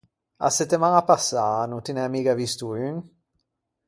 A 0.47 0.49
settemaña 0.57 1.03
passâ 1.09 1.45
no 1.69 1.77
ti 1.85 1.91
n’æ 1.93 2.03
miga 2.13 2.33
visto 2.43 2.65
un? 2.87 2.95